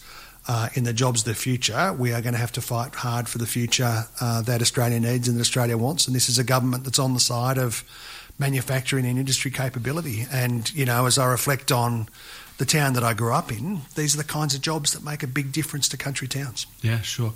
uh, 0.50 0.68
in 0.74 0.82
the 0.82 0.92
jobs 0.92 1.20
of 1.20 1.26
the 1.26 1.34
future, 1.34 1.94
we 1.96 2.12
are 2.12 2.20
going 2.20 2.32
to 2.32 2.40
have 2.40 2.50
to 2.50 2.60
fight 2.60 2.92
hard 2.92 3.28
for 3.28 3.38
the 3.38 3.46
future 3.46 4.02
uh, 4.20 4.42
that 4.42 4.60
Australia 4.60 4.98
needs 4.98 5.28
and 5.28 5.36
that 5.36 5.42
Australia 5.42 5.78
wants. 5.78 6.08
And 6.08 6.16
this 6.16 6.28
is 6.28 6.40
a 6.40 6.44
government 6.44 6.82
that's 6.82 6.98
on 6.98 7.14
the 7.14 7.20
side 7.20 7.56
of 7.56 7.84
manufacturing 8.36 9.06
and 9.06 9.16
industry 9.16 9.52
capability. 9.52 10.26
And, 10.32 10.68
you 10.74 10.84
know, 10.84 11.06
as 11.06 11.18
I 11.18 11.30
reflect 11.30 11.70
on 11.70 12.08
the 12.58 12.64
town 12.64 12.94
that 12.94 13.04
I 13.04 13.14
grew 13.14 13.32
up 13.32 13.52
in, 13.52 13.82
these 13.94 14.14
are 14.14 14.18
the 14.18 14.24
kinds 14.24 14.56
of 14.56 14.60
jobs 14.60 14.92
that 14.94 15.04
make 15.04 15.22
a 15.22 15.28
big 15.28 15.52
difference 15.52 15.88
to 15.90 15.96
country 15.96 16.26
towns. 16.26 16.66
Yeah, 16.82 17.00
sure. 17.00 17.32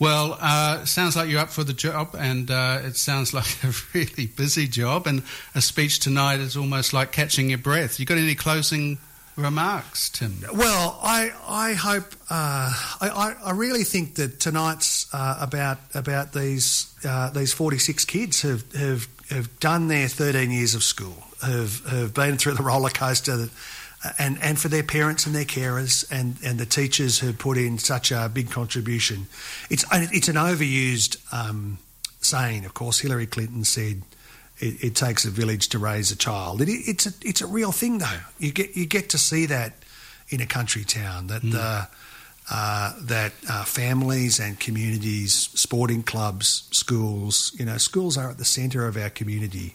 Well, 0.00 0.36
uh, 0.40 0.86
sounds 0.86 1.14
like 1.14 1.28
you're 1.28 1.38
up 1.38 1.50
for 1.50 1.62
the 1.62 1.72
job, 1.72 2.16
and 2.18 2.50
uh, 2.50 2.80
it 2.82 2.96
sounds 2.96 3.32
like 3.38 3.62
a 3.62 3.72
really 3.94 4.26
busy 4.26 4.66
job. 4.66 5.06
And 5.06 5.22
a 5.54 5.60
speech 5.60 6.00
tonight 6.00 6.40
is 6.40 6.56
almost 6.56 6.92
like 6.92 7.12
catching 7.12 7.48
your 7.48 7.58
breath. 7.58 8.00
You 8.00 8.06
got 8.06 8.18
any 8.18 8.34
closing 8.34 8.98
remarks, 9.36 10.10
Tim? 10.10 10.44
Well, 10.52 10.98
I 11.02 11.32
I 11.46 11.72
hope 11.74 12.14
uh, 12.30 12.72
I 13.00 13.34
I 13.44 13.50
really 13.52 13.84
think 13.84 14.16
that 14.16 14.40
tonight's 14.40 15.12
uh, 15.14 15.38
about 15.40 15.78
about 15.94 16.32
these 16.32 16.94
uh, 17.04 17.30
these 17.30 17.52
46 17.52 18.04
kids 18.04 18.42
have 18.42 18.70
have 18.72 19.08
have 19.30 19.60
done 19.60 19.88
their 19.88 20.08
13 20.08 20.50
years 20.50 20.74
of 20.74 20.82
school, 20.82 21.16
have 21.42 21.84
have 21.86 22.14
been 22.14 22.36
through 22.36 22.54
the 22.54 22.62
roller 22.62 22.90
coaster 22.90 23.48
and, 24.18 24.38
and 24.40 24.58
for 24.58 24.68
their 24.68 24.82
parents 24.82 25.26
and 25.26 25.34
their 25.34 25.44
carers 25.44 26.08
and, 26.10 26.36
and 26.44 26.58
the 26.58 26.66
teachers 26.66 27.18
who 27.18 27.32
put 27.32 27.58
in 27.58 27.78
such 27.78 28.12
a 28.12 28.30
big 28.32 28.50
contribution. 28.50 29.26
It's, 29.70 29.84
it's 29.92 30.28
an 30.28 30.36
overused 30.36 31.16
um, 31.32 31.78
saying, 32.20 32.64
of 32.64 32.74
course. 32.74 33.00
Hillary 33.00 33.26
Clinton 33.26 33.64
said, 33.64 34.02
it, 34.58 34.84
it, 34.84 34.94
takes 34.94 35.24
a 35.24 35.30
village 35.30 35.68
to 35.70 35.78
raise 35.78 36.10
a 36.10 36.16
child. 36.16 36.62
It, 36.62 36.68
it's, 36.68 37.06
a, 37.06 37.12
it's 37.22 37.40
a 37.40 37.46
real 37.46 37.72
thing, 37.72 37.98
though. 37.98 38.20
You 38.38 38.52
get, 38.52 38.76
you 38.76 38.86
get 38.86 39.10
to 39.10 39.18
see 39.18 39.46
that 39.46 39.74
in 40.28 40.40
a 40.40 40.46
country 40.46 40.84
town, 40.84 41.28
that, 41.28 41.42
mm. 41.42 41.52
the, 41.52 41.88
uh, 42.50 42.92
that 43.02 43.32
uh, 43.48 43.64
families 43.64 44.40
and 44.40 44.58
communities, 44.58 45.34
sporting 45.34 46.02
clubs, 46.02 46.68
schools, 46.70 47.52
you 47.58 47.64
know, 47.64 47.76
schools 47.76 48.16
are 48.16 48.30
at 48.30 48.38
the 48.38 48.44
centre 48.44 48.86
of 48.86 48.96
our 48.96 49.10
community 49.10 49.74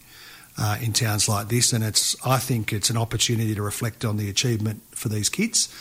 uh, 0.57 0.77
in 0.81 0.93
towns 0.93 1.29
like 1.29 1.47
this. 1.47 1.73
And 1.73 1.83
it's, 1.83 2.15
I 2.25 2.38
think 2.38 2.73
it's 2.73 2.89
an 2.89 2.97
opportunity 2.97 3.55
to 3.55 3.61
reflect 3.61 4.05
on 4.05 4.17
the 4.17 4.29
achievement 4.29 4.81
for 4.91 5.09
these 5.09 5.29
kids 5.29 5.73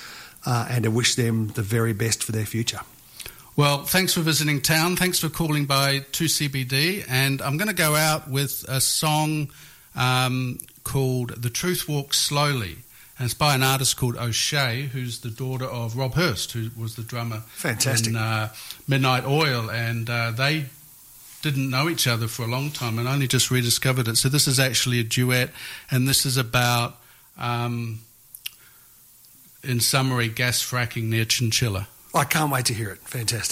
uh, 0.46 0.68
and 0.70 0.84
to 0.84 0.90
wish 0.90 1.14
them 1.14 1.48
the 1.48 1.62
very 1.62 1.92
best 1.92 2.22
for 2.22 2.32
their 2.32 2.46
future. 2.46 2.80
Well, 3.56 3.84
thanks 3.84 4.14
for 4.14 4.20
visiting 4.20 4.60
town. 4.60 4.96
Thanks 4.96 5.18
for 5.18 5.28
calling 5.28 5.66
by 5.66 6.00
2CBD. 6.00 7.04
And 7.08 7.42
I'm 7.42 7.56
going 7.56 7.68
to 7.68 7.74
go 7.74 7.94
out 7.94 8.30
with 8.30 8.64
a 8.68 8.80
song 8.80 9.50
um, 9.94 10.58
called 10.84 11.30
The 11.42 11.50
Truth 11.50 11.88
Walks 11.88 12.18
Slowly. 12.18 12.78
And 13.18 13.26
it's 13.26 13.34
by 13.34 13.54
an 13.54 13.62
artist 13.62 13.98
called 13.98 14.16
O'Shea, 14.16 14.88
who's 14.92 15.20
the 15.20 15.28
daughter 15.28 15.66
of 15.66 15.96
Rob 15.96 16.14
Hirst, 16.14 16.52
who 16.52 16.70
was 16.78 16.96
the 16.96 17.02
drummer 17.02 17.40
Fantastic. 17.48 18.08
in 18.12 18.16
uh, 18.16 18.48
Midnight 18.88 19.26
Oil. 19.26 19.70
And 19.70 20.08
uh, 20.08 20.30
they 20.30 20.66
didn't 21.42 21.68
know 21.68 21.88
each 21.88 22.06
other 22.06 22.28
for 22.28 22.44
a 22.44 22.48
long 22.48 22.70
time 22.70 22.98
and 22.98 23.08
only 23.08 23.26
just 23.26 23.50
rediscovered 23.50 24.08
it. 24.08 24.16
So 24.16 24.28
this 24.28 24.46
is 24.46 24.58
actually 24.60 25.00
a 25.00 25.04
duet, 25.04 25.50
and 25.90 26.06
this 26.06 26.24
is 26.26 26.36
about, 26.36 26.96
um, 27.38 28.00
in 29.62 29.80
summary, 29.80 30.28
gas 30.28 30.62
fracking 30.62 31.04
near 31.04 31.24
Chinchilla. 31.24 31.88
I 32.12 32.24
can't 32.24 32.50
wait 32.50 32.66
to 32.66 32.74
hear 32.74 32.90
it. 32.90 32.98
Fantastic. 33.04 33.48